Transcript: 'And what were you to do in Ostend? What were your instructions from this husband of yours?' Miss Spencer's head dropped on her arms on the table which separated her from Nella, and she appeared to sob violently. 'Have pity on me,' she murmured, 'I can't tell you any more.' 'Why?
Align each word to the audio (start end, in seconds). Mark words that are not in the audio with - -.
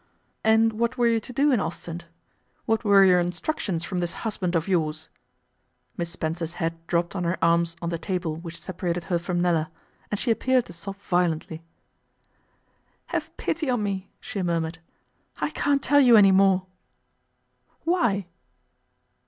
'And 0.43 0.73
what 0.73 0.97
were 0.97 1.05
you 1.05 1.19
to 1.19 1.31
do 1.31 1.51
in 1.51 1.59
Ostend? 1.59 2.05
What 2.65 2.83
were 2.83 3.05
your 3.05 3.19
instructions 3.19 3.83
from 3.83 3.99
this 3.99 4.13
husband 4.25 4.55
of 4.55 4.67
yours?' 4.67 5.09
Miss 5.95 6.09
Spencer's 6.09 6.55
head 6.55 6.73
dropped 6.87 7.15
on 7.15 7.23
her 7.23 7.37
arms 7.39 7.75
on 7.83 7.89
the 7.89 7.99
table 7.99 8.35
which 8.35 8.59
separated 8.59 9.03
her 9.03 9.19
from 9.19 9.39
Nella, 9.39 9.69
and 10.09 10.19
she 10.19 10.31
appeared 10.31 10.65
to 10.65 10.73
sob 10.73 10.95
violently. 11.07 11.61
'Have 13.09 13.37
pity 13.37 13.69
on 13.69 13.83
me,' 13.83 14.09
she 14.19 14.41
murmured, 14.41 14.79
'I 15.37 15.51
can't 15.51 15.83
tell 15.83 15.99
you 16.01 16.17
any 16.17 16.31
more.' 16.31 16.65
'Why? 17.83 18.25